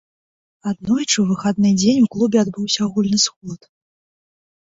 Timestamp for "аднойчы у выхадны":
0.69-1.69